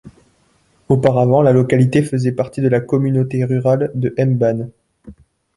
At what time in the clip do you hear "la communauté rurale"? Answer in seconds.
2.67-3.91